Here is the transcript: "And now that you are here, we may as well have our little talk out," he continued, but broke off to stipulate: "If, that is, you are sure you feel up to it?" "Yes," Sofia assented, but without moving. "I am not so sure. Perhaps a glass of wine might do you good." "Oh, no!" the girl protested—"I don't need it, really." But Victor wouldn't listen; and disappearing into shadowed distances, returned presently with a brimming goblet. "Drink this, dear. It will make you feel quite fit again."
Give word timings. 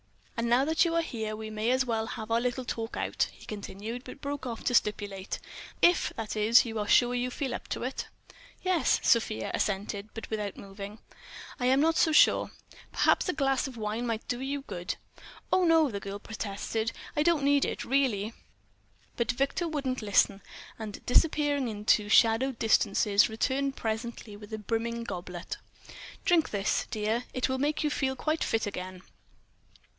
"And 0.35 0.49
now 0.49 0.65
that 0.65 0.83
you 0.83 0.95
are 0.95 1.03
here, 1.03 1.35
we 1.35 1.51
may 1.51 1.69
as 1.69 1.85
well 1.85 2.07
have 2.07 2.31
our 2.31 2.41
little 2.41 2.65
talk 2.65 2.97
out," 2.97 3.27
he 3.31 3.45
continued, 3.45 4.03
but 4.03 4.21
broke 4.21 4.47
off 4.47 4.63
to 4.63 4.73
stipulate: 4.73 5.37
"If, 5.83 6.11
that 6.15 6.35
is, 6.35 6.65
you 6.65 6.79
are 6.79 6.87
sure 6.87 7.13
you 7.13 7.29
feel 7.29 7.53
up 7.53 7.67
to 7.67 7.83
it?" 7.83 8.07
"Yes," 8.63 8.99
Sofia 9.03 9.51
assented, 9.53 10.09
but 10.15 10.27
without 10.31 10.57
moving. 10.57 10.97
"I 11.59 11.67
am 11.67 11.79
not 11.79 11.95
so 11.97 12.11
sure. 12.11 12.49
Perhaps 12.91 13.29
a 13.29 13.33
glass 13.33 13.67
of 13.67 13.77
wine 13.77 14.07
might 14.07 14.27
do 14.27 14.41
you 14.41 14.63
good." 14.63 14.95
"Oh, 15.53 15.65
no!" 15.65 15.91
the 15.91 15.99
girl 15.99 16.17
protested—"I 16.17 17.21
don't 17.21 17.43
need 17.43 17.63
it, 17.63 17.85
really." 17.85 18.33
But 19.17 19.31
Victor 19.33 19.67
wouldn't 19.67 20.01
listen; 20.01 20.41
and 20.79 21.05
disappearing 21.05 21.67
into 21.67 22.09
shadowed 22.09 22.57
distances, 22.57 23.29
returned 23.29 23.75
presently 23.75 24.35
with 24.35 24.51
a 24.51 24.57
brimming 24.57 25.03
goblet. 25.03 25.57
"Drink 26.25 26.49
this, 26.49 26.87
dear. 26.89 27.25
It 27.35 27.47
will 27.47 27.59
make 27.59 27.83
you 27.83 27.91
feel 27.91 28.15
quite 28.15 28.43
fit 28.43 28.65
again." 28.65 29.03